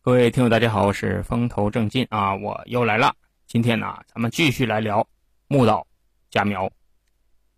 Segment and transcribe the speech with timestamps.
[0.00, 3.14] 各位听友，大家好，我是风头正劲啊，我又来了。
[3.48, 5.06] 今天呢，咱们继续来聊
[5.48, 5.86] 木岛
[6.30, 6.70] 佳苗。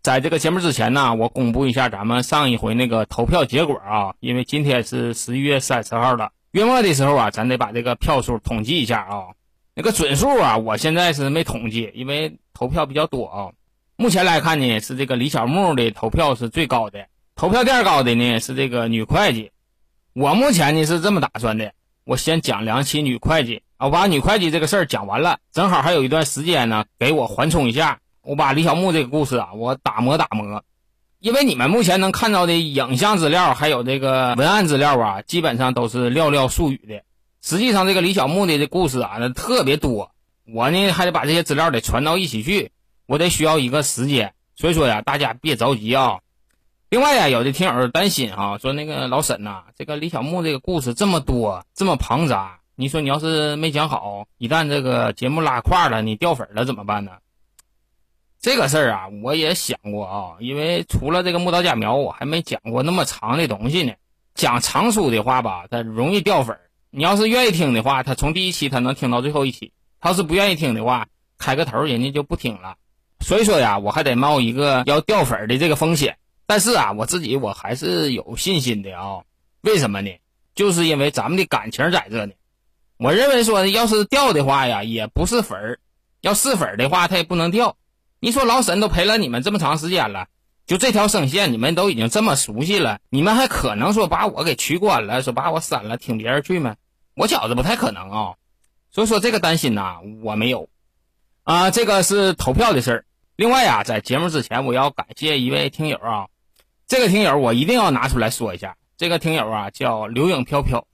[0.01, 9.27] 在这个节目之前呢，我公布一下咱们上一回那个投票结果啊，因为今天是十一月三十号了，月末的时候啊，咱得把这个票数统计一下啊。
[9.75, 13.53] 那个准数啊，我现在是没统计，因为投票比较多啊。
[13.95, 17.05] 目前来看呢，是这个李小木的投票是最高的，
[17.35, 19.51] 投票第二高的呢是这个女会计。
[20.13, 21.71] 我目前呢是这么打算的。
[22.03, 27.99] 我先讲两起女会计啊，我把女会计这个事儿讲完了，正好还有一段时间呢，给我缓冲一下。
[28.23, 30.63] 我把李小木这个故事啊，我打磨打磨，
[31.19, 37.03] 因为你们目前能看到的影像资料还有这个文案资料啊，基本上都是寥寥数语的。
[37.41, 40.11] 实际上，这个李小木的这故事啊，那特别多，
[40.45, 42.71] 我呢还得把这些资料得传到一起去，
[43.07, 44.33] 我得需要一个时间。
[44.55, 46.19] 所以说呀，大家别着急啊。
[46.91, 57.13] 另外呀，有的听友担心哈，说那个老沈呐，这个李小木这个故事这么多，这么庞杂，你说你要是没讲好，一旦这个节目拉胯了，你掉粉了怎么办呢？
[58.41, 63.93] 这个事儿啊，我也想过啊，因为除了这个木刀假苗，我还没讲过那么长的东西呢。
[64.35, 66.57] 讲长书的话吧，它容易掉粉
[66.89, 69.71] 你要是愿意听的话，他从第一期他能听到最后一期；
[70.01, 72.75] 他要是不愿意听的话，开个头人家就不听了。
[73.21, 76.17] 所以说呀，我还得冒一个要掉粉的这个风险。
[76.51, 79.21] 但是啊，我自己我还是有信心的啊。
[79.61, 80.11] 为什么呢？
[80.53, 82.33] 就是因为咱们的感情在这呢。
[82.97, 85.77] 我认为说，要是掉的话呀，也不是粉儿；
[86.19, 87.77] 要是粉儿的话，它也不能掉。
[88.19, 90.27] 你说老沈都陪了你们这么长时间了，
[90.67, 96.75] 就这条声线，你们都已经这么熟悉了，你们还可能说把我给取关了，说把我删了，听别人去吗？
[97.15, 98.33] 我觉着不太可能啊。
[98.91, 100.67] 所以说这个担心呐，我没有。
[101.43, 103.05] 啊，这个是投票的事儿。
[103.37, 106.27] 另外呀，在节目之前，我要感谢一位听友啊。
[106.91, 110.85] 这个听友我一定要拿出来说一下，这个听友啊叫流影飘飘，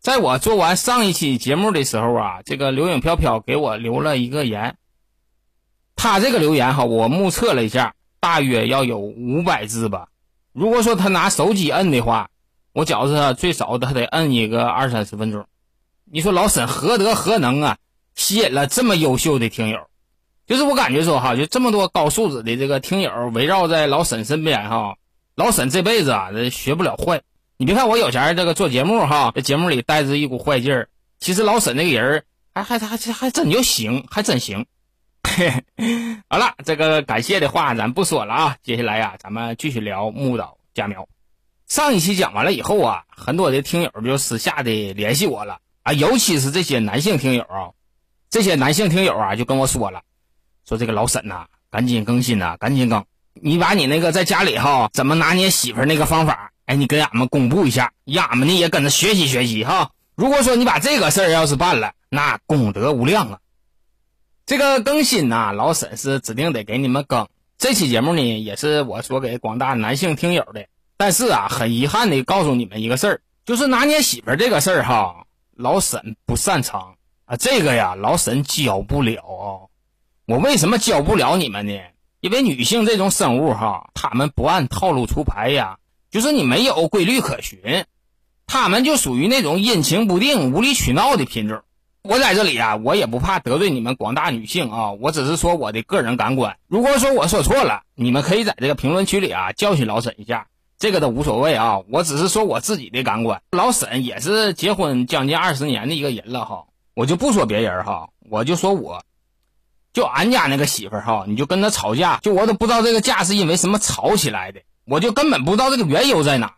[0.00, 4.76] 在我做完上一期节目的时候啊，这个流影飘飘给我留了一个言。
[5.94, 10.08] 他这个留言哈，我目测了一下，大约要有五百字吧。
[10.52, 12.30] 如果说他拿手机摁的话，
[12.72, 15.46] 我觉着最少他得摁一个二三十分钟。
[16.04, 17.78] 你说老沈何德何能啊，
[18.16, 19.78] 吸引了这么优秀的听友？
[20.48, 24.96] 就是我感觉说哈，就这么多高素质的这个听友围绕在老沈身边哈。
[25.36, 27.22] 老沈这辈子啊，这学不了坏。
[27.56, 30.88] 你别看我有钱，这个做节目哈，这节目里带着一股坏劲儿。
[31.18, 32.24] 其实老沈这个人
[32.54, 34.64] 还还还还还真就行，还真行。
[36.28, 38.56] 好了，这个感谢的话咱不说了啊。
[38.62, 41.08] 接下来呀，咱们继续聊木岛佳苗。
[41.66, 47.74] 上一期讲完了以后啊，很多的听友就私下的联系我了啊，尤其是这些男性听友啊，
[48.30, 50.02] 这些男性听友啊就跟我说了，
[50.64, 53.04] 说这个老沈呐，赶紧更新呐，赶紧更。
[53.34, 59.90] 你把你那个在家里哈怎么拿捏媳妇那个方法，哎，你跟俺们公布一下，让俺们呢也跟着学习学习哈。
[60.14, 63.38] 如果说你把这个事儿要是办了，那功德无量啊。
[64.46, 67.28] 这个更新呐，老沈是指定得给你们更。
[67.58, 70.66] 这期节目呢，也是我说给广大男性听友的。
[70.96, 76.94] 但是啊，很遗憾的告诉你们一个事儿，就是拿捏媳妇这个事儿哈，老沈不擅长
[77.24, 77.36] 啊。
[77.36, 79.66] 这个呀，老沈教不了啊。
[80.26, 81.76] 我为什么教不了你们呢？
[82.24, 85.76] 因为女性这种生物哈，她们不按套路出牌呀，
[86.10, 87.84] 就是你没有规律可循，
[88.46, 91.60] 她们就属于那种阴晴不定、无理取闹的品种。
[92.02, 96.56] 我在这里啊，我也不怕得罪你们广大女性啊，我只是说我的个人感官。
[96.66, 100.46] 如果说我说错了，你们可以在这个评论区里啊教训老沈一下，
[100.78, 101.80] 这个都无所谓啊。
[101.92, 103.42] 我只是说我自己的感官。
[103.50, 106.64] 老沈也是结婚将近二十年的一个人了哈，
[106.94, 109.02] 我就不说别人哈，我就说我。
[109.94, 116.56] 就俺家那个媳妇儿哈，你就跟他吵架，就我都不知道这个架是因为什么吵起来的，我就根本不知道这个缘由在哪。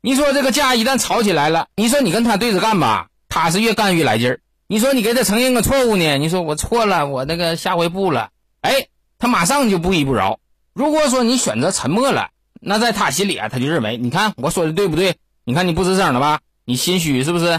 [0.00, 4.40] 你说这个架一旦吵起来了，你说你跟他对着干吧，他是越干越来劲儿。
[4.68, 6.18] 你说你给他承认个错误呢？
[6.18, 8.30] 你说我错了，我那个下回不了。
[8.60, 8.86] 哎，
[9.18, 10.38] 他马上就不依不饶。
[10.72, 12.28] 如果说你选择沉默了，
[12.60, 15.16] 那在他心里啊，他就认为，你看我说的对不对？
[15.44, 16.38] 你看你不吱声了吧？
[16.64, 17.58] 你心虚是不是？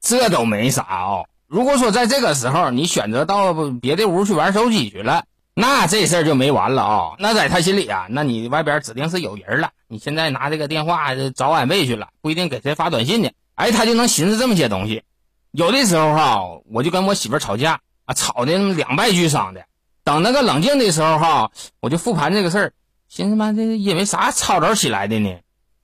[0.00, 1.26] 这都没啥哦。
[1.54, 5.22] 如果说在这个时候你选择到别的屋去玩手机去了，
[5.54, 7.12] 那这事儿就没完了啊！
[7.20, 9.70] 那在他心里啊，那你外边指定是有人了。
[9.86, 13.30] 你现在拿这个电话找安慰去了，不一定给谁发短信呢。
[13.54, 15.04] 哎，他就能寻思这么些东西。
[15.52, 16.40] 有的时候哈，
[16.72, 19.64] 我就跟我媳妇吵架啊，吵的两败俱伤的。
[20.02, 22.72] 等那个冷静的时候哈，我就复盘这个事儿，
[23.08, 25.32] 寻思妈这因为啥吵着起来的呢？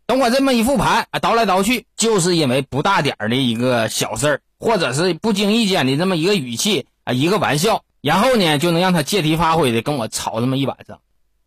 [0.04, 4.40] 等我这么一复盘啊，倒来倒去，就是因为不大点儿的一个小事儿。
[4.60, 11.00] 或者是不经意间的这么一个语气啊，一个玩笑，然后呢就能让他借题发挥的跟我吵这么一晚上。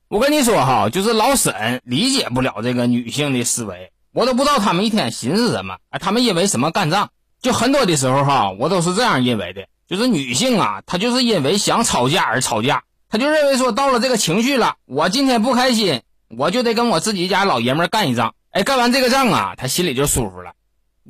[0.10, 7.10] 我跟你说哈，就是老沈理解不了这个女性的思维，我都不知道他们一天寻思什么啊，他们因为什么干仗？
[7.42, 16.02] 就很多的时候哈，我都是这样认为的，就是女性啊，她就是因为想吵架而吵架，她就认为说到了这个情绪了，我今天不开心，
[16.38, 20.54] 我就得跟我自己家老爷们干一仗，哎，干完这个仗啊，她心里就舒服了。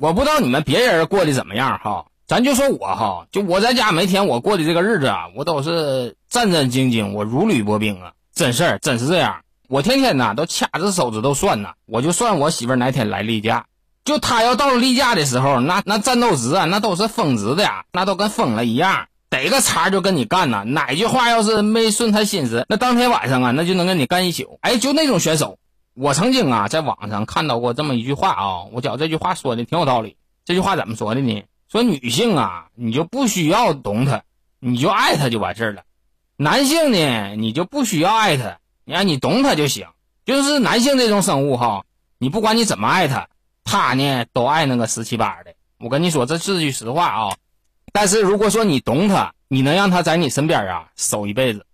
[0.00, 9.36] 我不知道你们别人过得怎么样哈，咱就说我哈，就我在家每天我过的这个日子啊，我都是战战兢兢，我如履薄冰啊，真事儿，真是这样。
[9.68, 13.66] 我天天呐都掐着手指头算呐，我就算我媳妇哪天来例假。
[14.04, 20.64] 就她要到了例假的时候，那那战斗值啊，那都是峰值的呀，那都跟疯了一样，逮个茬就跟你干呐。
[20.66, 24.58] 哪句话要是没顺她心思，那当天晚上啊，那就能跟你干一宿。
[24.60, 25.58] 哎，就那种选手，
[25.94, 30.16] 我曾经啊在网上看到过这么一句话啊，我觉得这句话说的挺有道理。
[30.44, 31.44] 这句话怎么说的呢？
[31.68, 34.22] 说女性啊，你就不需要懂他，
[34.58, 35.82] 你就爱他就完事儿了；
[36.36, 39.86] 男性呢，你就不需要爱他，你让你懂他就行。
[40.24, 41.84] 就是男性这种生物哈，
[42.18, 43.28] 你不管你怎么爱他。
[43.66, 47.36] 他呢都爱那个十七八的，我跟你说这是句实话啊。
[47.92, 51.64] 但是如果说你懂他，你能让他在你身边啊守一辈子。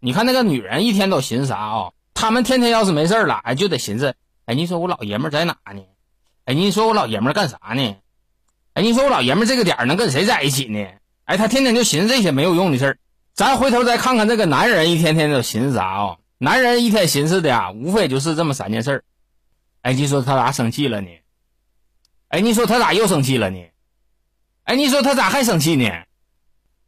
[0.00, 1.90] 你看那个女人一天都寻思啥啊？
[2.20, 4.12] 他们天天要是没事了，哎就得寻思，
[4.44, 5.82] 哎你说我老爷们在哪呢？
[6.46, 7.96] 哎你说我老爷们干啥呢？
[8.74, 10.84] 哎你说我老爷们这个点能跟谁在一起呢？
[11.26, 12.98] 哎他天天就寻思这些没有用的事儿。
[13.34, 16.16] 咱回头再看看这个男人一天天都寻思啥啊？
[16.38, 19.04] 男人一天寻思的呀，无非就是这么三件事儿。
[19.82, 21.08] 哎你说他咋生气了呢？
[22.30, 23.64] 哎，你说他咋又生气了呢？
[24.64, 25.88] 哎，你说他咋还生气呢？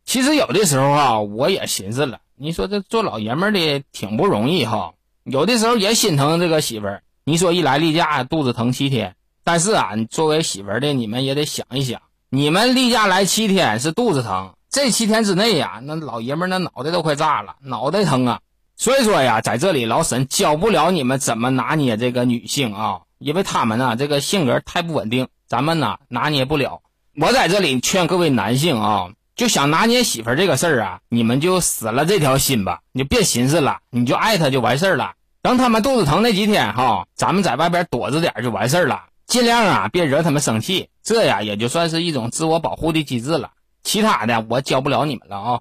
[0.04, 4.94] 其实有的时候啊，我也寻思了，你说这做老爷们的挺不容易哈。
[5.24, 7.02] 有的时候也心疼这个媳妇儿。
[7.24, 9.14] 你说一来例假肚子疼七天，
[9.44, 18.40] 但是啊，作为媳妇儿的你们也得想一想，你们例假来七天是肚子疼，这七天之内呀，那老爷们儿那脑袋都快炸了，脑袋疼啊。
[18.76, 23.00] 所以说呀，在这里老沈教不了你们怎么拿捏这个女性啊。
[23.18, 26.80] 因为他们呢，这个性格太不稳定，咱们呢拿捏不了。
[27.20, 35.14] 我在这里劝各位男性啊，就想拿捏媳妇儿这个事儿啊，你们就死了这条心吧，你就别寻思了，你就爱她就完事儿了。
[35.40, 43.52] 等他们肚子疼那几天哈，咱们在外边躲着点就完事儿了，尽量啊别惹他们生气，这呀也就算是一种自我保护的机制了。
[43.82, 45.60] 其他的我教不了你们了啊。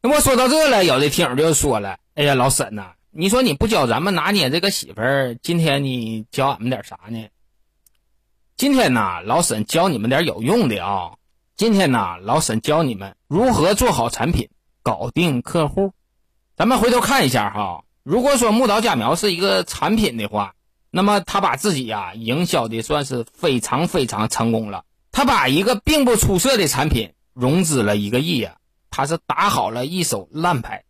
[0.00, 7.26] 那么说到这了，有的听友就说了：“哎呀，老沈呐。”你说你不教咱们拿捏这个媳妇儿，今天你教俺们点啥呢？
[8.56, 11.10] 今天呢，老沈教你们点有用的啊！
[11.60, 14.48] 今天呢，老沈教你们如何做好产品，
[14.82, 15.92] 搞定客户。
[16.56, 20.54] 咱们回头看一下哈，如果说木岛佳苗是一个产品的话，
[20.90, 24.86] 那么他把自己呀营销的算是非常非常成功了。
[25.12, 28.56] 他把一个并不出色的产品融资了一个亿呀，
[28.88, 30.84] 他是打好了一手烂牌。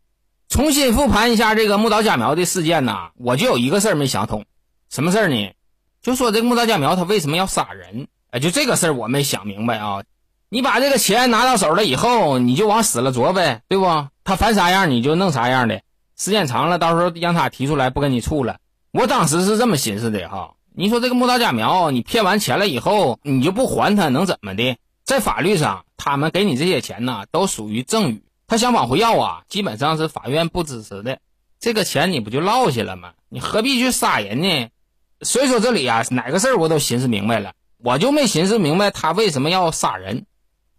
[0.49, 4.45] 重新复盘一下这个木岛佳苗的事件呢，我就有一个事儿没想通，
[4.89, 5.53] 什么事儿呢？
[6.01, 8.07] 就说这个木岛佳苗他为什么要杀人？
[8.31, 10.05] 哎，就这个事儿我没想明白啊。
[10.53, 14.09] 你把这个钱拿到手了以后，你就往死了琢呗，对不？
[14.25, 15.81] 他烦啥样你就弄啥样的，
[16.19, 18.57] 时间长了，到时候让他提出来不跟你处了。
[18.91, 20.55] 我当时是这么寻思的哈。
[20.75, 24.77] 你说这个木刀家苗，你骗完钱了以后，你就不还他，能怎么的？
[25.05, 28.25] 在法律上，他们给你这些钱呢，都属于赠与。
[28.49, 31.19] 他想往回要啊，基本上是法院不支持的。
[31.61, 33.13] 这个钱你不就落下了吗？
[33.29, 34.69] 你何必去杀人呢？
[35.23, 40.27] 所以说这里啊，哪个事儿我都寻思明白了，我就没寻思明白他为什么要杀人。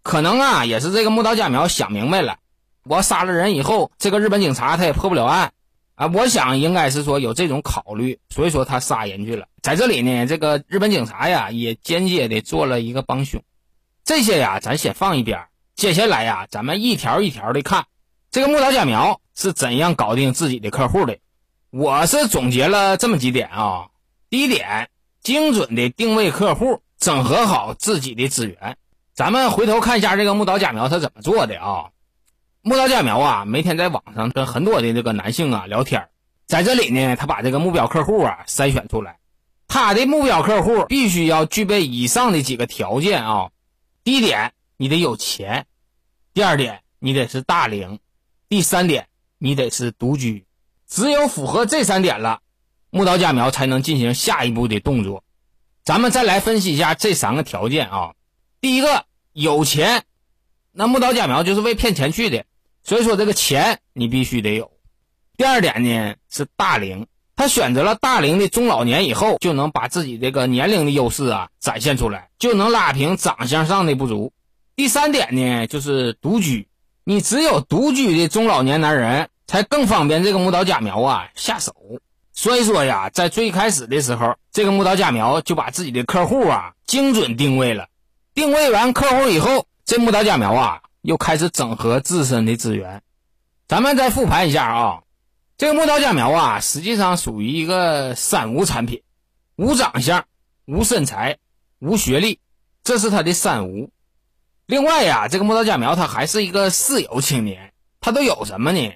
[0.02, 2.38] 可能啊，也是这个木岛佳苗想明白了，
[2.84, 5.52] 我杀了人以后，这个日本警察他也破不了案
[5.94, 6.08] 啊。
[6.08, 9.46] 我想应该是说有这种考虑，所以说他杀人去了。
[9.62, 13.42] 在这里呢，这个日本警察呀，也间接的做了一个帮凶。
[14.04, 15.46] 这些呀，咱先放一边。
[15.76, 17.86] 接下来呀，咱们一条一条的看，
[18.32, 21.18] 这个木岛佳苗是怎样搞定自己的客户的。
[21.70, 23.86] 我是总结了这么几点啊。
[24.28, 24.90] 第一点，
[25.22, 28.76] 精准的定位客户，整合好自己的资源。
[29.14, 31.90] 咱们回头看一下这个木刀假苗他怎么做的啊？
[32.62, 36.08] 木刀假苗啊，每天在网上跟很多的这个男性啊聊天，
[36.46, 39.18] 在这里呢，他把这个目标客户啊筛选出来。
[39.68, 43.50] 他的目标客户必须要具备以上的几个条件啊。
[44.02, 45.66] 第一点，你得有钱。
[46.32, 47.98] 第二点，你得是大龄；
[48.48, 50.46] 第三点，你得是独居。
[50.88, 52.40] 只有符合这三点了，
[52.90, 55.22] 木刀假苗才能进行下一步的动作。
[55.84, 58.12] 咱们再来分析一下这三个条件啊。
[58.62, 60.04] 第一个，有钱，
[60.70, 62.44] 那木刀家苗就是为骗钱去的，
[62.84, 64.70] 所以说这个钱你必须得有。
[65.36, 74.32] 第二点呢是大龄，他选择了大龄的中老年以后，就能把自己这个年龄的优势啊展现出来，就能拉平长相上的不足。
[74.76, 76.68] 第三点呢，就是独居。
[77.02, 81.74] 你只有独居的中老年男人，才更方便这个木刀家苗啊下手。
[82.32, 87.88] 所以说呀，在最开始的时候，这个木刀家苗就把自己的客户啊精准定位了。
[88.34, 93.02] 定位完客户以后，这木刀假苗啊，又开始整合自身的资源。
[93.68, 95.02] 咱们再复盘一下啊，
[95.58, 99.02] 这个木刀假苗啊，实际上属于一个三无产品：
[99.56, 100.24] 无长相、
[100.64, 101.36] 无身材、
[101.78, 102.40] 无学历，
[102.82, 103.90] 这是它的三无。
[104.64, 108.94] 另外呀，这个木刀假苗它还是一个四有青年，它都有什么呢？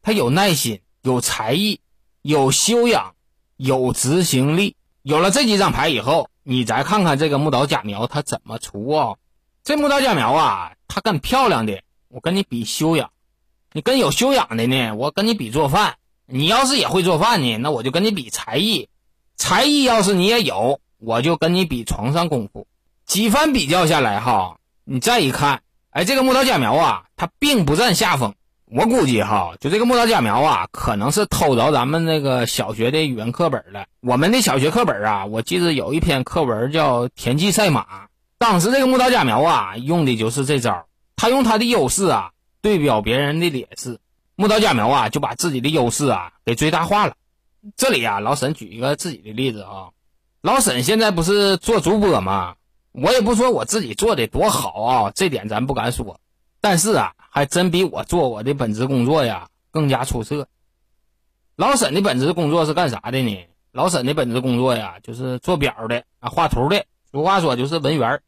[0.00, 1.80] 它有耐心，有才艺，
[2.22, 3.14] 有修养，
[3.58, 4.74] 有执行力。
[5.02, 9.14] 有了这几张牌以后，你再看看这个木刀假苗它怎么出啊？
[9.62, 13.10] 这木刀假苗啊，它跟漂亮的，我跟你比修养；
[13.72, 15.94] 你跟有修养的呢，我跟你比做饭。
[16.26, 18.88] 你要是也会做饭呢，那我就跟你比才艺。
[19.36, 22.66] 才艺要是你也有，我就跟你比床上功夫。
[23.06, 24.58] 几番比较下来哈。
[24.82, 28.34] 你再一看，哎，这个木刀假苗啊，它并不占下风。
[28.72, 33.86] 我估计哈，就这个木刀假苗啊，可能是偷着咱们那个小学的语文课本了。
[34.00, 37.82] 我们的小学课本啊，我记得有一篇课文叫《田忌赛马》，
[38.38, 40.86] 当时这个木刀假苗啊，用的就是这招。
[41.16, 42.30] 他用他的优势啊，
[42.62, 43.98] 对标别人的劣势。
[44.36, 47.14] 木刀假苗啊，就把自己的优势啊给最大化了。
[47.76, 49.90] 这里啊，老沈举一个自己的例子啊，
[50.42, 52.54] 老沈现在不是做主播吗？
[52.92, 56.20] 我也不说我自己做的多好啊，这点咱不敢说。
[56.60, 60.46] 但是啊，还真比我做我的本职工作呀更加出色。
[61.56, 63.46] 老沈的本职工作是干啥的呢？
[63.72, 66.84] 老沈的本职工作呀，就是做表的啊，画图的。
[67.10, 68.20] 俗话说就是文员。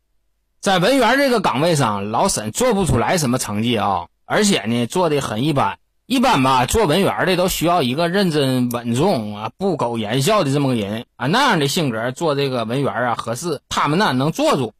[0.60, 5.78] 在文员这个岗位上，老沈做不出来什么成绩啊，而且呢，做的很一般。
[6.06, 13.62] 一般吧，做文员的都需要一个认真稳重啊、不苟言笑的这么个人啊，那样的性格做这个文员啊合适。
[13.68, 14.74] 他们呢能做住，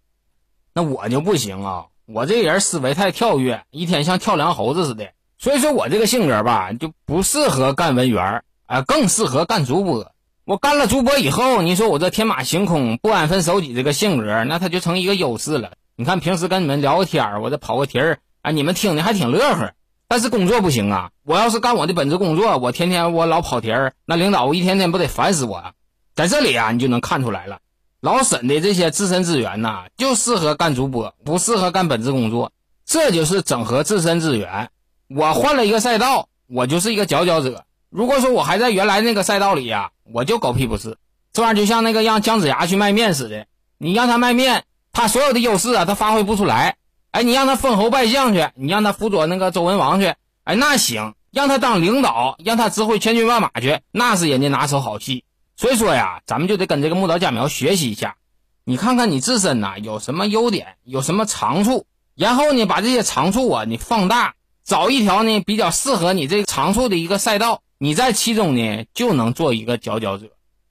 [0.74, 1.86] 那我就不行啊！
[2.06, 5.10] 我这人思维太跳跃，一天像跳梁猴子似的。
[5.38, 10.12] 所以说我这个性格吧，就不适合干文员啊，更适合干主播。
[10.44, 15.72] 我干了主播以后，你说我这天马行空、不安分守己这个性格，那他就成一个优势了。
[15.96, 19.72] 你看平时跟你们聊个天我这跑个题儿啊，你们听的还挺乐呵。
[20.08, 21.10] 但是工作不行啊！
[21.24, 25.72] 我要是干我的本职工作，我天天我老跑题儿，那领导一天天不得烦死我啊！
[26.14, 27.60] 在这里啊，你就能看出来了，
[28.02, 32.50] 老沈的这些自身资源呐，就适合干主播，不适合干本职工作。
[32.84, 34.68] 这就是整合自身资源。
[35.08, 37.64] 我换了一个赛道，我就是一个佼佼者。
[37.90, 40.96] 如果说我还在原来那个赛道里呀，我就狗屁不是。
[41.32, 43.46] 这玩意儿就像那个让姜子牙去卖面似的，
[43.78, 46.74] 你让他卖面，他所有的优势啊，他发挥不出来。
[47.12, 55.22] 哎，你让他封侯拜相去，你让他辅佐那个周文王去，哎，那行；让他当领导，让他指挥千军万马去，那是人家拿手好戏。
[55.56, 58.16] 所以说呀，咱们就得跟这个木刀假苗学习一下，
[58.64, 70.26] 你看看你自身呐有什么优点，有什么长处，然后呢把这些长处啊你放大，找一条呢比较适合你这个长处的一个赛道，你在其中呢就能做一个佼佼者。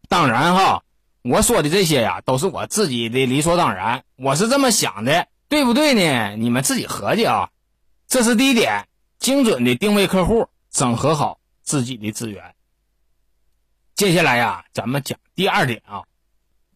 [0.10, 0.84] 当然哈，
[1.24, 5.28] 我说的这些呀都是我自己的理所当然，我是这么想的。
[5.52, 6.38] 对不对呢？
[6.38, 7.50] 你们自己合计啊。
[8.08, 8.88] 这是第一点，
[9.20, 12.56] 精准的定位客户，整合好自己的资源。
[14.02, 16.02] 接下来呀，咱们讲第二点啊。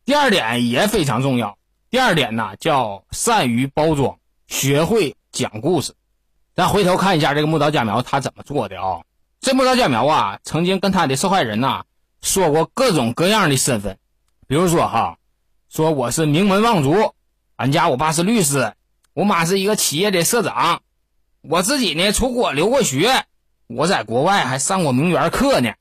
[0.05, 1.57] 第二点也非常重要。
[1.89, 5.95] 第二点呢，叫善于包装，学会讲故事。
[6.53, 9.01] 咱回头看一下这个木刀假苗他怎么做的啊？
[9.41, 11.85] 这木刀假苗啊，曾经跟他的受害人呐
[12.21, 13.97] 说过各种各样的身份，
[14.45, 15.17] 比如说哈，
[15.67, 17.15] 说我是名门望族。
[17.55, 18.75] 俺家我爸是律师，
[19.15, 20.83] 我妈是一个企业的社长，
[21.41, 23.25] 我自己呢出国留过学，
[23.65, 25.73] 我在国外还上过名媛课呢。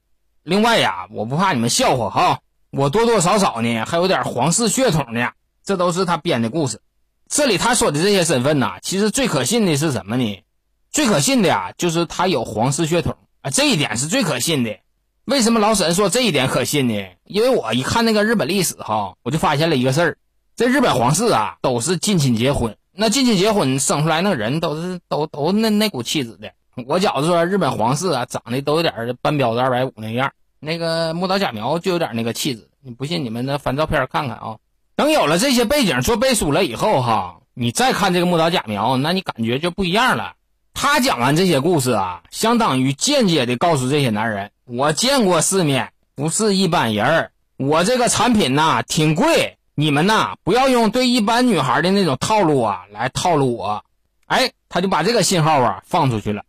[0.44, 5.30] 另外呀，我不怕你们笑话哈，我多多少少呢还有点皇室血统呢。
[5.64, 6.82] 这都是他编的故事。
[7.26, 10.42] 这里他说的这些身份呐，其实最可信的是什么呢？
[10.90, 14.76] 最可信的呀，就是他有皇室血统啊，这一点是最可信的。
[15.24, 17.02] 为什么老沈说这一点可信呢？
[17.24, 20.18] 因为我一看那个日本历史哈，我就发现了一个事儿。
[20.54, 22.76] 这日本皇室啊，都是近亲结婚。
[22.92, 26.52] 那近亲结婚生出来那人都是都都那那股气质的。
[26.86, 30.30] 我觉着说日本皇室啊，长得都有点半标子二百五那样。
[30.60, 32.68] 那个木岛假苗就有点那个气质。
[32.80, 34.56] 你不信，你们那翻照片看看啊。
[34.96, 40.34] 等有了这些背景做背书了以后哈，你再看这个木岛假苗，那你感觉就不一样了。
[40.72, 47.30] 他讲完这些故事啊，相当于间接的告诉这些男人：我见过世面，不是一般人儿。
[47.56, 49.56] 我这个产品呐，挺贵。
[49.76, 53.84] 你们呐，不要用对一般女孩的那种套路啊来套路我。
[54.26, 56.42] 哎，他就把这个信号啊放出去了。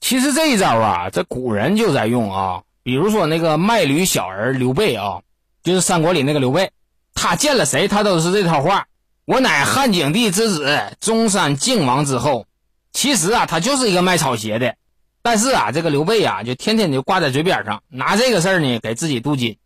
[0.00, 2.62] 其实这一招啊，这古人就在用啊。
[2.82, 5.20] 比如说那个卖驴小儿刘备啊，
[5.62, 6.70] 就是三国里那个刘备，
[7.14, 8.86] 他见了谁他都是这套话
[9.26, 12.46] ：“我乃汉景帝之子，中山靖王之后。”
[12.92, 14.74] 其实啊，他就是一个卖草鞋的。
[15.22, 19.58] 但是啊，这个刘备啊，就天天就挂在嘴边上，拿这个事儿呢给自己镀金。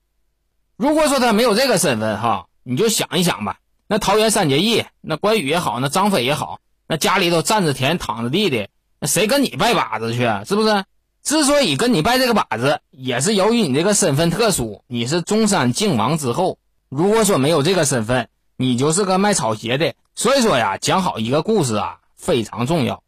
[0.77, 2.47] 如果说他没有这个身份哈。
[2.65, 3.57] 你就想一想吧，
[3.89, 8.69] 那桃园三结义，那关羽也好，那张飞也好，那家里头站着田躺着地的，
[9.07, 10.21] 谁跟你拜把子去？
[10.47, 10.85] 是不是？
[11.23, 16.59] 之所以跟你拜这个把子，也是由于你这个身份特殊，你是中山靖王之后。
[16.89, 19.95] 如果说没有这个身份，你就是个卖草鞋的。
[20.15, 23.03] 所以说呀，讲好一个故事啊，非常重要。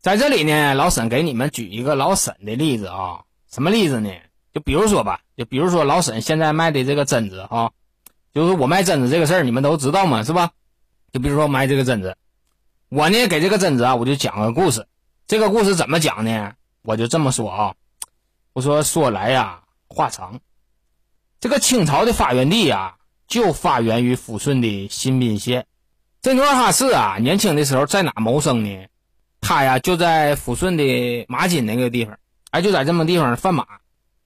[0.00, 4.10] 在这里呢，老沈给你们举一个老沈的例子啊，什么例子呢？
[4.54, 7.70] 就比如说吧，就比如说老沈现在卖的这个榛子啊，
[8.32, 10.50] 就是我卖榛子这个事儿，你们都知道嘛，是吧？
[11.12, 12.16] 就比如说卖这个榛子，
[12.88, 14.86] 我呢给这个榛子啊，我就讲个故事。
[15.28, 16.54] 这个故事怎么讲呢？
[16.80, 17.74] 我就这么说啊，
[18.54, 20.40] 我说说来呀话长，
[21.38, 25.66] 这个清朝的发源地啊，就发源于抚顺的新宾县。
[26.22, 28.86] 这努尔哈赤啊，年轻的时候在哪谋生呢？
[29.42, 32.18] 他呀就在抚顺的马金那个地方，
[32.50, 33.66] 哎，就在这么地方贩马。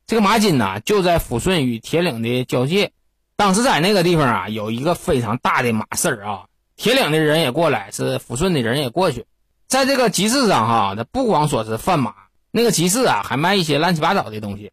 [0.07, 2.93] 这个马金呢，就在抚顺与铁岭的交界。
[3.35, 6.45] 当时在那个地方啊，有一个非常大的马市啊，
[6.77, 9.27] 铁岭的人也过来，是抚顺的人也过去。
[9.73, 12.13] 在这个集市上哈，他不光说是贩马，
[12.51, 14.71] 那个集市啊，还卖一些乱七八糟的东西。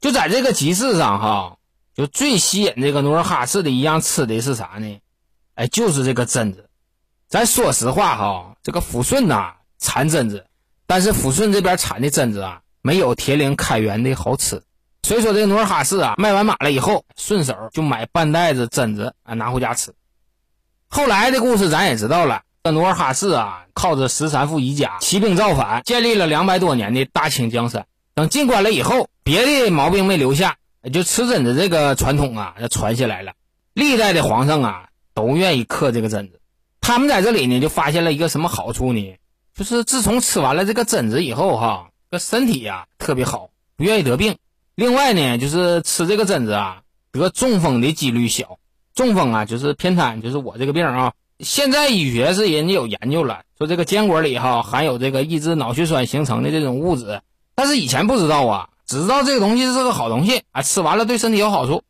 [0.00, 1.58] 就在这个集市上哈，
[1.94, 4.98] 就最吸引这个努尔哈赤的一样吃的是啥呢？
[5.56, 6.70] 哎，就是这个榛子。
[7.28, 10.46] 咱说实话哈，这个抚顺呐产榛子，
[10.86, 14.62] 但是抚顺这边产的榛子啊，没有铁岭开原的好吃。
[15.02, 19.92] 所以说这个努尔哈赤啊，卖完马了以后，顺手就买半袋子榛子啊拿回家吃。
[20.88, 27.86] 后来的故事咱也知道了，这努尔哈赤啊，靠着十三副一家起兵造反，建立了两百多年的大清江山。
[28.12, 30.58] 等进关了以后，别的毛病没留下，
[30.92, 33.32] 就吃榛子这个传统啊，就传下来了。
[33.72, 36.38] 历代的皇上啊，都愿意嗑这个榛子。
[36.82, 39.16] 他们在这里呢，就发现了一个什么好处呢？
[39.54, 43.48] 就是自从吃完了这个榛子以后，哈，这身体呀特别好，
[43.78, 44.36] 不愿意得病。
[44.74, 48.58] 另外呢，就是吃这个榛子啊，得中风的几率小。
[48.94, 51.14] 中风啊，就是偏瘫，就是我这个病啊。
[51.42, 57.22] 现在医学是人家有研究了，说这个坚果里哈含有这个抑制脑血栓形成的这种物质，
[57.54, 61.82] 但是以前不知道啊，只知道这个东西是个好东西啊，吃完了对身体有好处。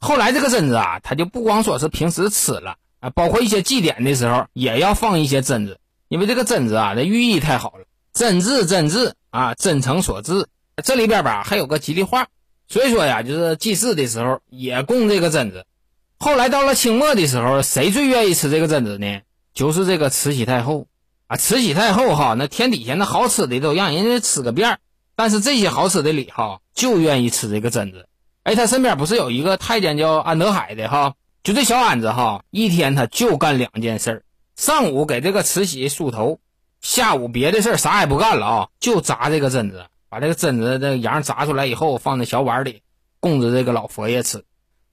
[0.00, 5.78] 后来这个榛子啊，它就不光说是平时吃了啊，包括一些祭典的时候也要放一些榛子，
[6.08, 10.48] 因为这个榛子啊，这寓意太好了，真挚真挚啊，真诚所致。
[10.82, 12.26] 这里边吧还有个吉利话，
[12.66, 15.64] 所以说呀，就是祭祀的时候也供这个榛子。
[16.20, 19.20] 后来到了清末的时候，谁最愿意吃这个榛子呢？
[19.54, 20.88] 就是这个慈禧太后
[21.28, 21.36] 啊！
[21.36, 24.78] 慈禧太后哈，那天底下那好吃的都让人家吃个遍
[25.14, 28.08] 但是这些好吃的里哈，就愿意吃这个榛子。
[28.42, 31.14] 哎，他身边不是有一个太监叫安德海的哈？
[31.44, 34.24] 就这小安子哈，一天他就干两件事
[34.56, 36.40] 上午给这个慈禧梳头，
[36.80, 39.86] 下午别的事儿啥也不干了啊，就炸这个榛子。
[40.08, 42.82] 把这个榛子这瓤炸出来以后，放在小碗里，
[43.20, 44.44] 供着这个老佛爷吃。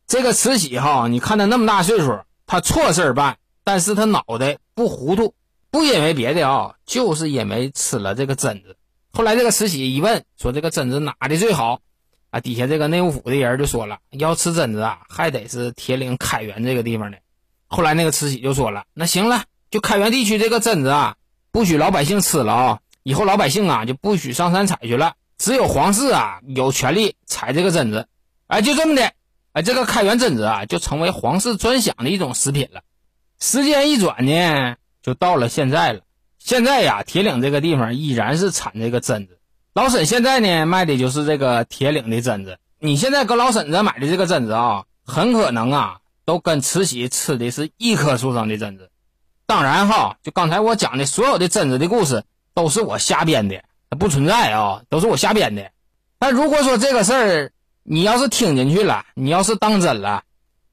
[0.07, 5.33] 这个慈禧哈，你看他那么大岁数，他错事儿办，但是他脑袋不糊涂，
[5.71, 8.77] 不因为别的啊，就是因为吃了这个榛子。
[9.11, 11.79] 后来这个慈禧一问，说这个榛子哪的最好
[12.29, 12.39] 啊？
[12.39, 17.17] 底下这个内务府的人就说了，要吃榛子啊，还得是铁岭开元这个地方的。
[17.67, 21.15] 后来那个慈禧就说了，那行了，就开元地区这个榛子啊，
[21.51, 22.79] 不许老百姓吃了啊。
[23.01, 28.07] 以后老百姓啊就不许上山采去了，只有皇室啊有权利采这个榛子，
[28.47, 29.11] 哎，就这么的，
[29.55, 32.81] 哎，这个开元榛子啊就成为皇室专享的一种食品了。
[33.39, 36.01] 时间一转呢，就到了现在了。
[36.37, 39.39] 现在呀，铁岭这个地方依然是产这个榛子。
[39.73, 42.59] 老沈现在呢卖的就是这个铁岭的榛子。
[42.79, 48.91] 你现在搁老沈这买的这个榛子啊，很可能啊都跟慈禧吃的是一棵树上的榛子。
[49.45, 52.23] 当然哈，就刚才我讲的所有的榛子的故事。
[52.55, 53.61] 都是我瞎编的，
[53.99, 55.71] 不存在啊，都是我瞎编的。
[56.17, 57.51] 但如果说这个事儿
[57.87, 60.23] 你要是听进去了，你要是当真了，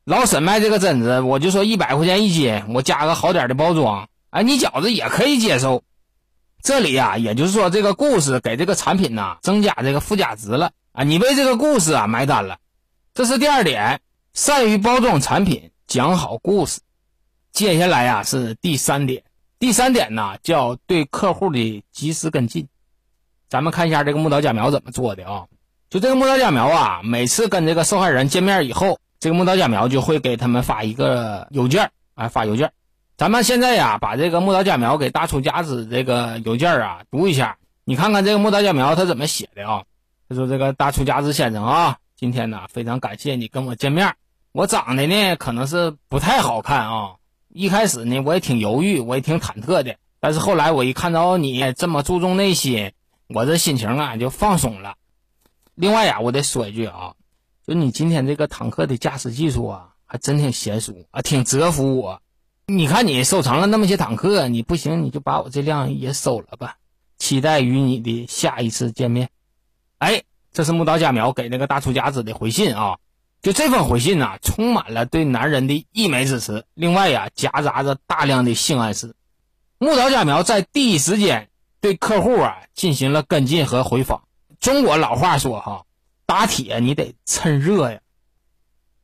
[0.05, 5.85] 老沈卖这个榛子，我就说一百块钱一斤，我加个好点的包装，哎，你饺子也可以接受。
[6.63, 12.57] 这里呀，也就是说这个故事给这个产品呐增加这个附加值了啊，你为这个故事啊买单了。
[13.13, 14.01] 这是第二点，
[14.33, 16.81] 善于包装产品，讲好故事。
[17.53, 19.23] 接下来呀是第三点。
[19.59, 22.67] 第三点呢，叫对客户的及时跟进。
[23.51, 25.45] 咱们看一下这个木刀假苗怎么做的啊？
[25.93, 32.73] 就这个木刀假苗啊，每次跟这个受害人见面以后，这个木刀假苗就会给他们发一个邮件啊，发邮件。
[33.19, 39.83] 咱们现在呀，把这个木刀假苗给大出家子这个邮件啊读一下，你看看这个木刀假苗他怎么写的啊？
[40.31, 44.15] 他说：“这个大出家子先生啊，今天呢非常感谢你跟我见面，
[44.53, 47.17] 我长得呢可能是不太好看啊。”
[47.53, 49.97] 一开始呢，我也挺犹豫，我也挺忐忑的。
[50.21, 52.93] 但是后来我一看到你这么注重内心，
[53.29, 54.95] 我这心情啊就放松了。
[55.75, 57.15] 另外呀，我得说一句啊，
[57.67, 62.21] 就你今天这个坦克的驾驶技术啊，还真挺娴熟啊，挺折服我。
[62.67, 66.77] 你看你收藏了那么些坦克，你不行你就把我这辆也收了吧。
[67.19, 69.31] 期待与你的下一次见面。
[69.99, 72.99] 哎，这是木岛佳苗给那个大出家子的回信啊。
[73.41, 79.15] 就这封回信呐，充满了对男人的溢美之词，另外呀，夹杂着大量的性暗示。
[79.79, 81.49] 木岛佳苗在第一时间
[81.81, 84.23] 对客户啊进行了跟进和回访。
[84.63, 85.87] 中国老话说哈，
[86.25, 87.99] 打铁你得趁热呀。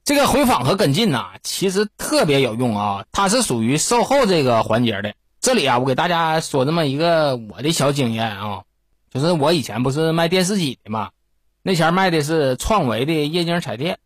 [0.04, 5.14] 这个回访和跟进呐，其实特别有用啊，它是属于售后这个环节的。
[5.40, 8.62] 这里啊，我给大家说这么一个我的小经验啊，
[9.12, 11.10] 就是我以前不是卖电视机的嘛，
[11.64, 13.98] 那前卖的是创维的液晶彩电。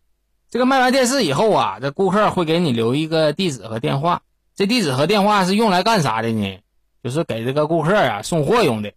[0.51, 4.23] 这个卖完电视以后啊，这顾客会给你留一个地址和电话。
[4.57, 6.61] 这地址和电话是用来干啥的呢？
[7.05, 8.95] 就是给这个顾客啊送货用的。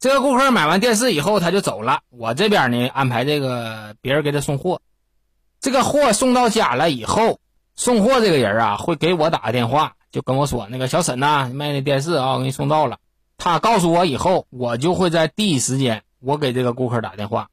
[0.00, 4.80] 这个顾客买完电视以后他就走了，我这边呢安排这个别人给他送货。
[5.60, 7.40] 这个货送到家了以后，
[7.74, 12.98] 送货这个人啊会给我打个电话，就跟我说：“那个小沈呐，卖那电视啊，我给你送到了。”
[13.38, 17.48] 他告诉我以后，我就会在第一时间我给这个顾客打电话。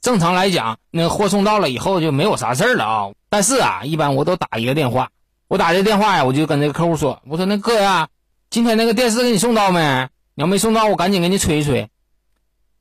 [0.00, 3.10] 正常来讲，那货送到了以后就没有啥事儿了啊。
[3.28, 5.10] 但是啊，一般我都打一个电话。
[5.48, 8.08] 我打这电话呀，我就跟这个客户说：“我说那哥呀，
[8.50, 10.08] 今天那个电视给你送到没？
[10.38, 11.90] 你要没送到，我赶紧给你催一催。”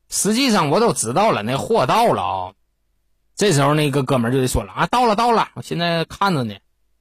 [0.10, 2.52] 实际上我都知道了，那货到了啊。
[3.36, 6.54] 这时候那个哥们就得说了：“啊，到了到了，我现在看着呢。”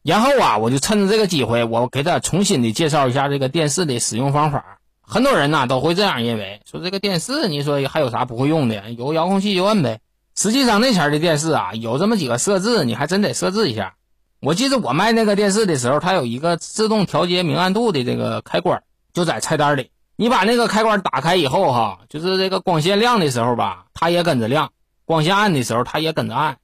[0.03, 4.79] 然后啊，我就趁着这个机会，我给他重新的介绍一下这个电视的使用方法。
[5.03, 8.91] 很多人呐都会这样认为，说这个电视，你说还有啥不会用的？
[8.93, 10.01] 有遥控器就摁呗。
[10.35, 13.97] 实际上那前的电视啊，有这么几个设置，你还真得设置一下。
[14.41, 19.91] 我记得我卖那个电视的时候，它有一个自动调节明暗度的这个开关，就在菜单里。
[20.17, 24.69] 你把那个开关打开以后，哈，就是这个光线亮的时候吧，它也跟着亮；
[25.05, 26.59] 光线暗的时候，它也跟着暗。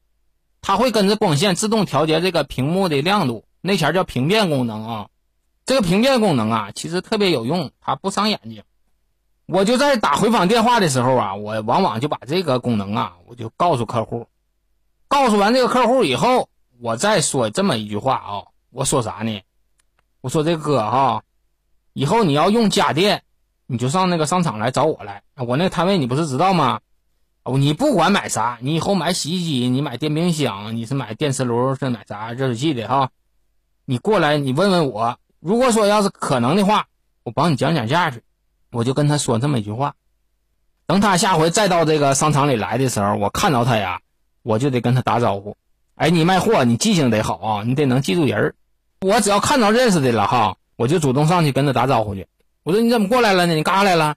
[0.63, 5.09] 它会跟着光线自动调节这个屏幕的亮度，那前叫屏变功能啊。
[5.67, 8.63] 这个屏变功能啊，其实特别有用，它不伤眼睛。
[9.47, 14.29] 我就在打回访电话的时候啊，我往往就把这个功能啊，我就告诉客户。
[15.09, 16.49] 告诉完这个客户以后，
[16.81, 19.43] 我再说这么一句话啊，我说啥呢？
[20.21, 21.23] 我说这哥哈，
[21.93, 23.25] 以后你要用家电，
[23.73, 25.23] 你就上那个商场来找我来。
[25.35, 26.81] 我那个摊位你不是知道吗？
[27.43, 33.09] 哦，你不管买啥，你以后买洗衣机，你买电冰箱，你是买电磁炉，是买啥热水器的哈？
[33.87, 35.17] 你过来，你问问我。
[35.41, 36.85] 如果说要是可能的话，
[37.25, 38.21] 我帮你讲讲价去。
[38.73, 39.95] 我就跟他说这么一句话，
[40.87, 44.01] 等他下回再到这个商场里来的时候，我看到他呀，
[44.43, 45.57] 我就得跟他打招呼。
[45.95, 48.55] 哎，你卖货，你记性得好啊，你得能记住人。
[49.01, 52.27] 我只要看到认识的了哈，我就主动上去跟他打招呼去。
[52.65, 53.55] 我说你怎么过来了呢？
[53.55, 54.15] 你干啥来了？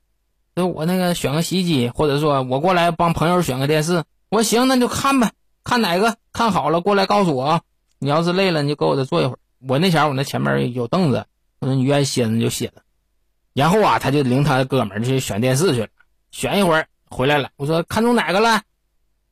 [0.55, 4.03] 说我那个选个洗衣机，或者说我过来帮朋友选个电视。
[4.29, 5.31] 我说行，那就看呗，
[5.63, 7.61] 看哪个看好了过来告诉我啊。
[7.99, 9.37] 你要是累了，你就搁我这坐一会儿。
[9.67, 11.25] 我那前我那前面有凳子，
[11.59, 12.73] 我说你愿意歇着就歇着。
[13.53, 15.87] 然后啊，他就领他哥们去选电视去了，
[16.31, 17.49] 选一会儿回来了。
[17.57, 18.61] 我说看中哪个了？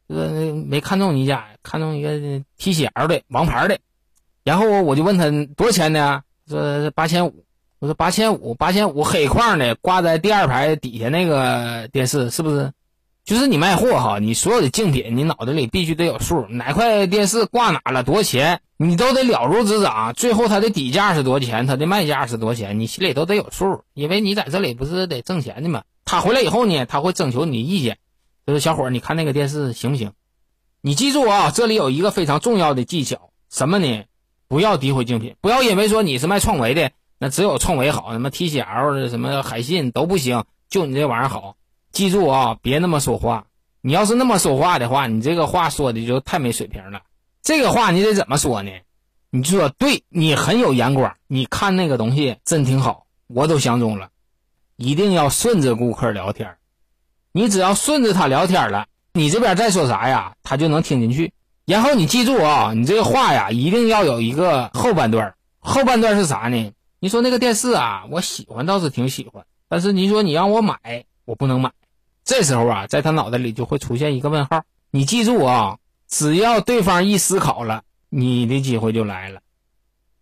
[0.10, 2.18] 这个没看中你家，看中一个
[2.60, 3.78] TCL 的王牌的。
[4.44, 6.24] 然后我就问他多少钱呢？
[6.48, 7.46] 说八千五。
[7.84, 12.72] 我说八千五，八千五黑框的，挂在第二排底下那个电视是不是？
[13.26, 18.62] 就是你卖货哈，你所有的竞品，你脑袋里必须得有数，哪块电视挂哪了，多少钱？
[18.78, 25.84] 你都得了如指掌，最后它的底价是多少钱，它的卖价是多少钱，你心里都得有数，因为你在这里不是得挣钱的吗？
[26.06, 27.98] 他回来以后呢，他会征求你意见，
[28.48, 30.14] 就说小伙，你看那个电视行不行？
[30.80, 34.04] 你记住啊，这里有一个非常重要的技巧，什么呢？
[34.48, 36.92] 不要诋毁竞品，不要因为说你是卖创维的，
[37.24, 41.56] 那只有创维好，什么 TCL 什么海信都不行，就你这玩意儿好。
[41.94, 43.46] 记住啊，别那么说话，
[43.80, 47.00] 你要是那么说话的话，你这个话说的就太没水平了。
[47.42, 48.72] 这个话你得怎么说呢？
[49.30, 54.10] 你就说对你很有眼光，你看那个东西真挺好，我都相中了。
[54.76, 56.58] 一定要顺着顾客聊天，
[57.32, 61.32] 你只要顺着他聊天了，你这边再说啥呀，他就能听进去。
[61.66, 65.34] 然后你记住啊，你这个话呀，一定要有一个后半段。
[65.60, 66.74] 后半段是啥呢？
[67.04, 71.74] 你说那个电视啊，我喜欢倒是挺喜欢，但是你说你让我买，我不能买。
[72.24, 74.64] 这时候啊，在他脑袋里就会出现一个问号。
[74.90, 75.80] 你记住啊。
[76.08, 79.42] 只要对方一思考了，你的机会就来了，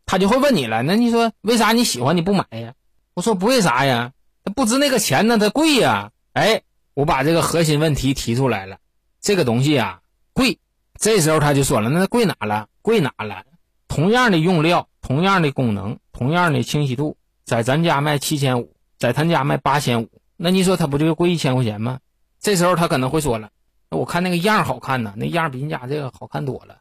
[0.07, 0.81] 他就会问你了。
[0.81, 2.73] 那你说为啥你喜欢你不买呀？
[3.13, 4.13] 我说不为啥呀，
[4.43, 6.11] 他不值那个钱呢，它贵呀。
[6.33, 6.63] 哎，
[6.95, 8.77] 我把这个核心问题提出来了，
[9.21, 9.99] 这个东西啊
[10.33, 10.57] 贵。
[10.97, 12.69] 这时候他就说了，那贵哪了？
[12.81, 13.43] 贵哪了？
[13.87, 20.07] 同样的用料，同样的功能，同样的清晰度，在咱家卖七千五，在他家卖八千五，
[20.37, 21.97] 那你说他不就贵一千块钱吗？
[22.39, 23.49] 这时候他可能会说了。
[23.89, 26.77] 我看那个样好看呢，那样比你家这个好看多了。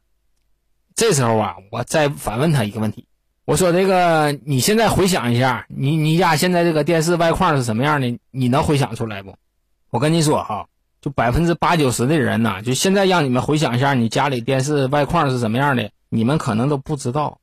[0.94, 3.06] 这时候啊，我再反问他一个问题，
[3.46, 8.18] 我说这个你现在回想一下，你你家现在这个电视外框是什么样的？
[8.30, 9.34] 你能回想出来不？
[9.88, 10.66] 我跟你说哈，
[11.00, 17.38] 就百分之八九十的人呐，就现在让你们回想一下，你家里电视外框是什么样的，你们可能都不知道。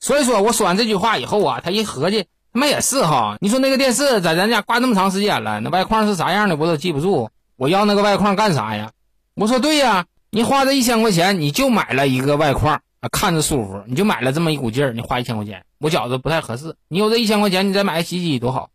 [0.00, 8.90] 所以说我说完这句话以后啊，他一合计，他妈也是哈，你说那个电视在咱家挂那么长时间了，那外框是啥样的我都记不住，我要那个外框干啥呀？
[9.34, 10.06] 我说对呀。
[10.30, 14.92] 你花这一千块钱，你就买了一个外框啊，看着舒服，你就买了这么一股劲儿。
[14.92, 16.76] 你花一千块钱，我觉着不太合适。
[16.88, 18.68] 你有这一千块钱，你再买个洗衣机多好。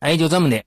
[0.00, 0.64] 哎，就这么的，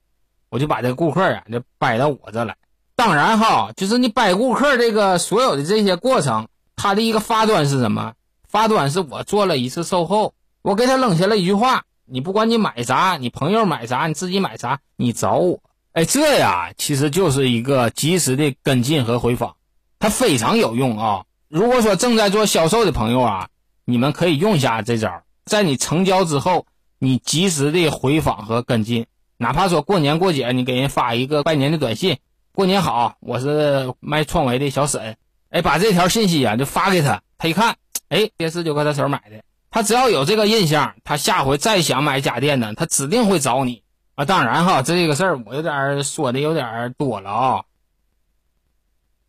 [0.48, 2.56] 我就把这个顾客啊，就掰到我这来。
[2.96, 8.14] 当然哈，就是你掰顾客这个所有的这些过程，他的一个发端是什么？
[8.50, 15.60] 发端是我做了一次售后，我给他扔下了一句话：你不管你买啥，你朋友买啥，你自己买啥，你找我。
[15.92, 19.54] 哎，这呀，其实就是一个及时的跟进和回访。
[20.00, 21.24] 它非常有用啊！
[21.48, 23.48] 如果说正在做销售的朋友啊，
[23.84, 26.66] 你们可以用一下这招，在你成交之后，
[26.98, 32.18] 你及时的回访和跟进，哪怕说过年过节，你给人发一个拜年的短信，
[32.52, 35.16] 过年好，我是卖创维的小沈，
[35.50, 37.76] 哎，把这条信息啊就发给他，他一看，
[38.10, 43.82] 哎，电视就搁他手买的，他只要有这个印象，他下回再想买家电呢，他指定会找你
[44.16, 44.24] 啊！
[44.24, 47.64] 当然哈，这个事儿我有点说的有点多了啊。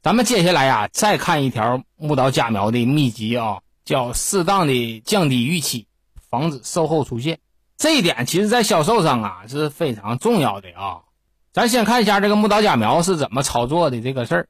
[0.02, 5.86] 咱们接下来呀，再看一条木刀假苗的秘籍啊，叫适当的降低预期，
[6.30, 7.38] 防止售后出现。
[7.78, 11.02] 这一点其实，在销售上啊是非常重要的啊。
[11.54, 14.48] 咱先看一下这个木刀假苗是怎么操作的这个事儿。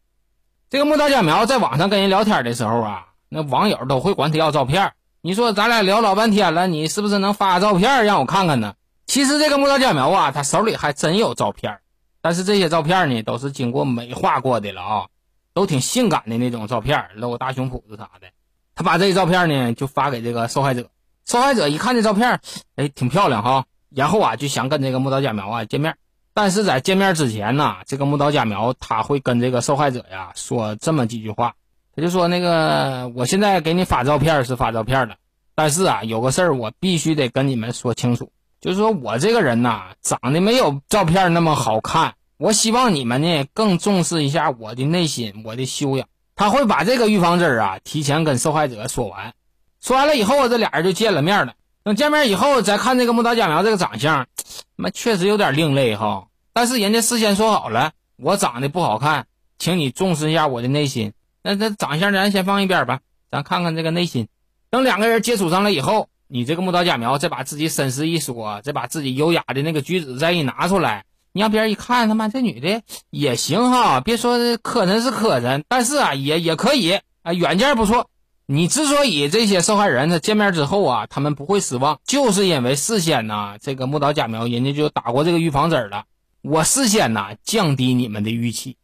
[0.69, 4.91] 这个木刀假苗在网上跟人聊天的时候啊，那网友都会管他要照片。
[5.21, 8.73] 你说咱俩聊老半天了，你是不是能发个照片让我看看呢？
[9.07, 11.79] 其实这个木刀假苗啊，他手里还真有照片，
[12.21, 15.05] 但是这些照片呢，都是经过美化过的了啊。
[15.53, 18.27] 都挺性感的那种照片，露大胸脯子啥的。
[18.75, 20.89] 他把这些照片呢，就发给这个受害者。
[21.25, 22.39] 受害者一看这照片，
[22.75, 23.65] 哎，挺漂亮哈。
[23.89, 25.95] 然后啊，就想跟这个木刀假苗啊见面。
[26.33, 31.55] 但是在见面之前呢，这个木刀假苗他会跟这个受害者呀说这么几句话。
[31.95, 35.15] 他就说：“那个，我现在给你发照片是发照片了，
[35.55, 46.07] 但是啊，有个事儿我必须得跟你们说清楚，就是说我这个人呐，长得没有照片那么好看。”我希望你们呢更重视一下我的内心，我的修养。
[46.35, 49.33] 他会把这个预防针啊提前跟受害者说完，
[49.79, 51.53] 说完了以后，这俩人就见了面了。
[51.83, 54.25] 等见面以后再看这个木岛佳苗这个长相，
[54.75, 56.29] 那确实有点另类哈。
[56.51, 59.27] 但是人家事先说好了，我长得不好看，
[59.59, 61.13] 请你重视一下我的内心。
[61.43, 62.99] 那那长相咱先放一边吧，
[63.29, 64.27] 咱看看这个内心。
[64.69, 71.03] 等两个人接触上了以后，你这个木刀假苗再把自己身世一说，再把自己优雅的那个举止再一拿出来。
[71.33, 76.91] 你让别人一看，他妈这女的也行哈，别说磕碜是磕碜，但是啊，也也可以
[77.23, 78.09] 啊，软件不错。
[78.47, 86.03] 你之所以这些受害人他见面之后啊，他们不会失望，就是因为事先呢，这个木岛假苗人家就打过这个预防针了。
[86.41, 88.75] 我事先呢降低你们的预期。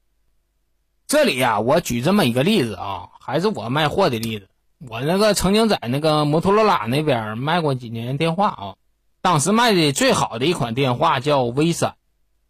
[1.08, 4.50] 这里呀，我举这么一个例子啊，还是我卖货的例子。
[4.90, 8.76] 我那个曾经在那个摩托罗拉那边卖过几年电话啊，
[9.22, 11.96] 当时卖的最好的一款电话叫 V 三。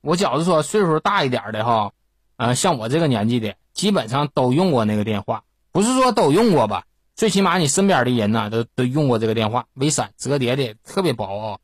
[0.01, 1.91] 我觉着说岁数大一点的哈，
[2.37, 9.65] 呃，像我这个年纪的，基本上都用过那个电话，不是说都用过吧，最起码你身边的人呢，都都用过这个电话。
[9.75, 11.59] V 三折叠的特别薄啊，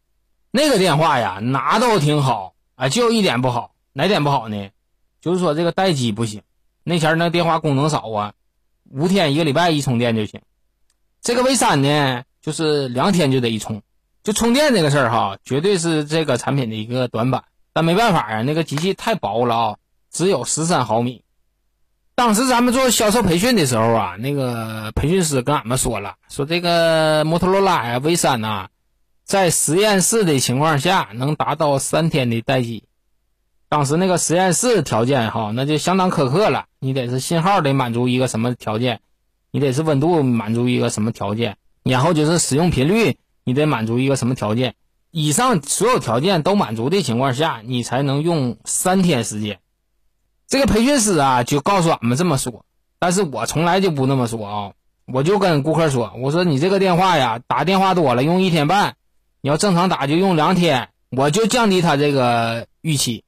[0.52, 4.70] 那个电话呀，拿都挺好啊，就一点不好，哪点不好呢？
[5.22, 6.44] 就是说这个待机不行，
[6.84, 8.34] 那前那电话功能少啊，
[8.90, 10.42] 五天一个礼拜一充电就行。
[11.22, 13.82] 这个 V 三呢，就是两天就得一充，
[14.24, 17.46] 就充电这个事儿哈，绝对是这个产品的一个短板。
[17.72, 19.76] 但没办法呀，那个机器太薄了啊，
[20.12, 21.24] 只有十三毫米。
[22.16, 28.68] 当时咱们做销售培训的时候啊，那个培训师跟俺们说了，说这个摩托罗拉呀 V 三呐，
[29.24, 32.84] 在实验室的情况下能达到三天的待机。
[33.70, 39.00] 当时那个实验室条件哈，那就相当苛刻了，你得是信号得满足一个什么条件，
[39.52, 44.76] 你得是温度满足一个什么条件，然后就是使用频率你得满足一个什么条件。
[45.10, 49.60] 以上所有条件都满足的情况下，你才能用三天时间。
[50.46, 52.66] 这个培训师啊，就告诉俺们这么说。
[53.00, 54.72] 但是我从来就不那么说啊，
[55.06, 58.96] 我就跟顾客说：“我说你这个电话呀，打电话多了用一天半，
[59.40, 63.23] 你要正常打就用两天，我就降低他这个预期。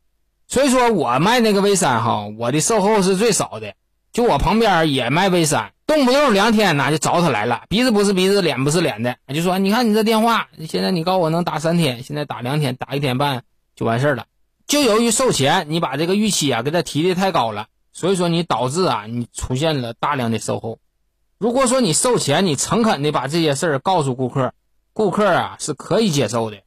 [0.48, 3.74] 所以说我卖那个 V 三哈，我的售后是最少的。
[4.12, 13.44] 就我旁边也卖 V 三。”动不动两天呢就找他来了，鼻子不是鼻子，脸不是脸的，就说你看你这电话，现在你告诉我能打三天，现在打两天，打一天半
[13.76, 14.26] 就完事儿了。
[14.66, 20.80] 就由于售前你把这个预期啊给他提的太高了，所以说你导致啊你出现了大量的售后。
[21.38, 24.54] 如果说你售前，你诚恳的把这些事儿告诉顾客，
[24.92, 26.58] 顾客啊是可以接受的。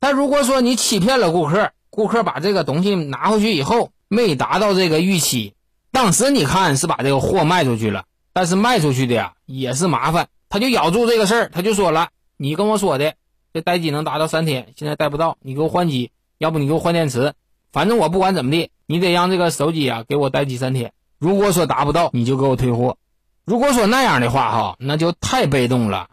[0.00, 5.54] 但如果说你欺骗了顾客，顾客把这个东西拿回去以后没达到这个预期，
[5.90, 13.14] 当时你看是把这个货卖出去了，但是卖出去的呀也是麻烦，他就咬住这个事儿，他就说了：“你跟我说的
[13.52, 17.34] 这待机能达到三天，现在待不到，你给我换机，要不你给我换电池，
[17.72, 20.92] 反正我不管怎么地，你得让这个手机啊给我待机三天。
[21.18, 22.96] 如果说达不到，你就给我退货。
[23.44, 26.08] 如果说那样的话哈，那就太被动了。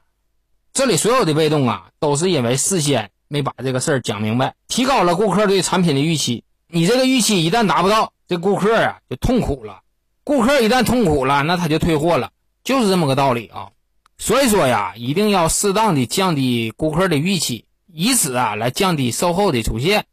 [0.73, 6.45] 这里所有的被动啊，都是因为事先。”没把这个事儿讲明白，提高了顾客对产品的预期。
[6.69, 9.82] 你这个预期一旦达不到，这顾客啊就痛苦了。
[10.24, 12.32] 顾客一旦痛苦了，那他就退货了，
[12.63, 13.71] 就是这么个道理啊。
[14.17, 20.06] 所以说呀，一定要适当的降低顾客的预期，以此啊来降低售后的出现。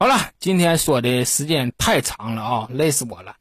[0.00, 3.36] 好了，今天说的时间太长了啊，累死我了。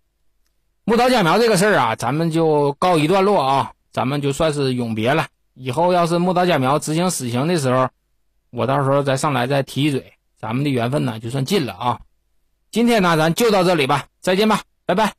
[0.84, 5.26] 木刀假苗这个事儿啊，咱们就告一段落啊，咱们就算是永别了。
[5.56, 7.90] 以后要是木刀假苗执行死刑的时候，
[8.52, 12.00] 我到时候再上来再提一嘴，咱们的缘分呢就算尽了啊！
[12.72, 15.14] 今天呢咱就到这里吧，再见吧，拜拜。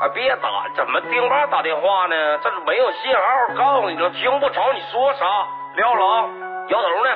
[0.00, 2.38] 啊，别打，怎么丁爸打电话呢？
[2.38, 5.26] 这是没有信号，告诉你了，听不着你说啥，
[5.74, 6.30] 撂了啊，
[6.70, 7.10] 摇头呢。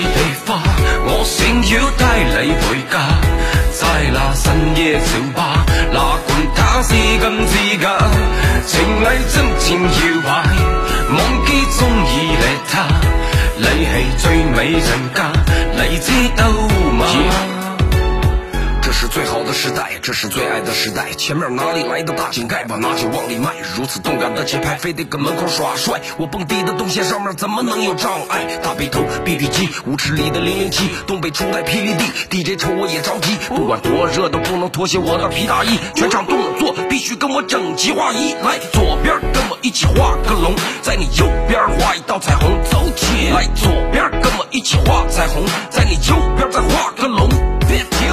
[0.00, 0.60] 地花，
[1.04, 1.36] 我想
[1.72, 2.02] 要带
[2.42, 2.94] 你回家。
[3.72, 7.84] 在那深夜酒吧，哪管他是金是假，
[8.66, 9.88] 情侣真情摇
[10.24, 10.28] 摆，
[11.10, 12.74] 忘记中意你他，
[13.58, 14.24] 你系最
[14.56, 15.18] 美人家，
[15.76, 16.40] 你知道
[16.92, 16.95] 吗？
[19.66, 21.10] 时代，这是最爱的时代。
[21.18, 22.62] 前面哪里来的大井盖？
[22.66, 23.50] 把拿酒往里迈。
[23.76, 26.00] 如此动感的节拍，非得搁门口耍帅。
[26.18, 28.44] 我蹦迪的动线上面怎么能有障碍？
[28.62, 33.36] 大背头，BB 机，舞池里的零零七，东北初代霹雳地，DJ 瞅我也着急。
[33.48, 38.34] 不管多热都不能脱下我的皮大衣，全场动作必须跟我整齐划一。
[38.34, 43.42] 来，左边跟我一起画个龙，在你右边画一道彩虹，走起来。
[43.56, 47.55] 左边跟我一起画彩虹，在你右边再画个龙。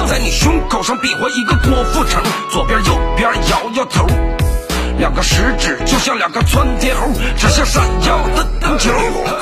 [0.06, 4.06] 在你胸口上比划一个郭富城，左边右边摇摇头，
[4.98, 8.90] 两个食指就像两个窜天猴，指向闪耀的灯球。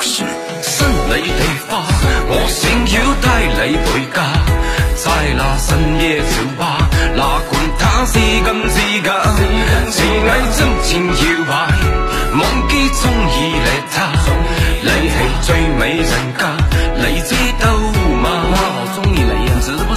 [0.01, 1.83] 新你地花，
[2.29, 3.27] 我想要带
[3.67, 4.17] 你回家，
[4.95, 9.09] 在那深夜酒吧，哪管他是金是假，
[10.83, 11.13] 情摇
[11.45, 11.51] 摆，
[12.39, 12.71] 忘记
[13.01, 13.95] 中意你他，
[14.81, 15.47] 你系最
[15.77, 16.41] 美人家，
[16.97, 17.65] 你知道
[18.21, 18.25] 吗？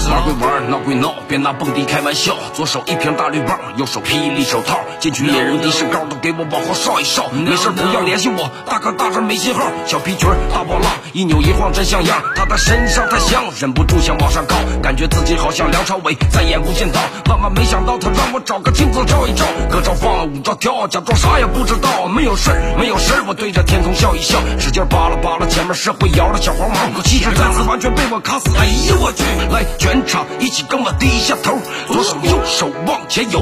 [0.09, 2.35] 玩归玩，闹归闹，别拿蹦迪开玩笑。
[2.55, 4.79] 左手一瓶大绿棒，右手霹雳手套。
[5.01, 7.29] 进去野人的身高，都给我往后稍一稍。
[7.29, 9.65] 没事不要联系我，大哥大这没信号。
[9.85, 12.23] 小皮裙大波浪，一扭一晃真像样。
[12.37, 14.57] 他的身上太香，忍不住想往上靠。
[14.83, 17.01] 感觉自己好像梁朝伟在演无间道。
[17.29, 19.45] 万万没想到，他让我找个镜子照一照。
[19.69, 22.07] 歌照放，舞照跳，假装啥也不知道。
[22.07, 27.03] 没有事，没有事，我对着天空笑一笑，使劲扒拉扒拉前面社会摇的小黄毛。
[27.03, 28.51] 气质再次完全被我卡死。
[28.57, 29.96] 哎呀我去，来全。
[29.97, 33.41] 全场一起跟我低下头，左手右手往前游，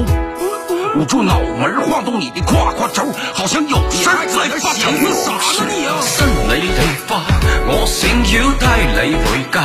[0.95, 4.79] 捂住脑门晃动你的胯胯轴，好像有事在发愁。
[4.79, 5.99] 啥呢你啊？
[5.99, 7.21] 新你地花，
[7.67, 9.59] 我想要带你回家，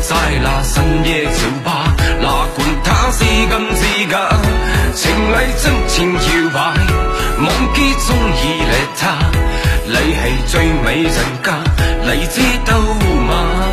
[0.00, 4.14] 在那深夜酒吧，哪管他是金是假，
[4.94, 6.58] 情侣真情摇摆，
[7.42, 9.02] 忘记中意你他，
[9.86, 11.58] 你系最美人家，
[12.04, 13.71] 你知道吗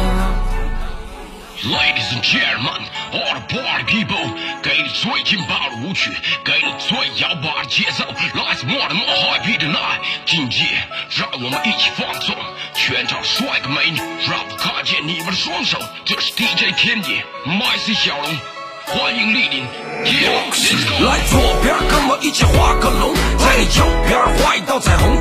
[1.62, 4.16] ？Ladies and gentlemen, all the party people，
[4.64, 6.10] 给你最劲爆的舞曲，
[6.46, 10.00] 给你最摇摆的节奏，来自 more more happy tonight。
[10.26, 10.66] 今夜
[11.18, 12.34] 让我们一起放纵，
[12.74, 15.78] 全场帅哥美女，让我看见你们的双手。
[16.06, 18.38] 这是 DJ 天野，MC 小龙，
[18.86, 19.66] 欢迎莅临。
[19.66, 25.14] 来左边跟我一起画个龙，在你右边画一道彩虹。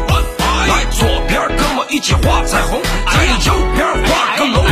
[0.69, 4.65] 来左边跟我一起画彩虹，在你右边画个龙。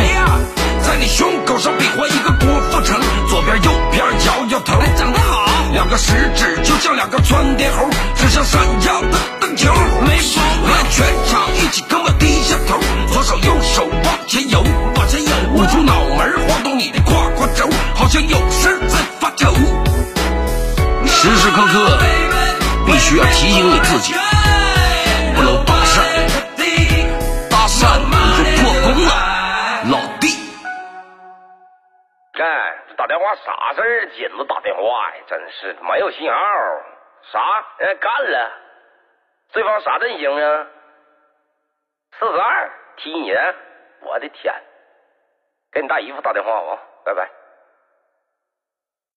[0.86, 2.96] 在你胸口上比划一个郭富城，
[3.28, 5.44] 左边右边摇摇头，长得好。
[5.72, 9.68] 两个食指就像两个窜天猴，指向闪耀的灯球。
[10.06, 10.70] 没毛病。
[10.70, 12.78] 来，全场一起跟我低下头，
[13.12, 14.64] 左手右手往前游，
[14.94, 15.30] 往前游。
[15.54, 19.52] 捂住脑门，晃动你的胯胯轴，好像有事在发愁。
[21.04, 21.98] 时时刻刻
[22.86, 24.14] 必须要提醒你自己，
[32.36, 32.96] 讪你就破功了。
[32.96, 34.06] 打电话啥事儿？
[34.10, 36.38] 紧着打电话呀，真是没有信号。
[37.32, 37.64] 啥？
[37.78, 38.52] 人家干了？
[39.52, 40.66] 对方啥阵型啊？
[42.18, 43.32] 四十二踢你？
[44.02, 44.54] 我的天！
[45.72, 46.82] 给你大姨夫打电话吧！
[47.04, 47.28] 拜拜。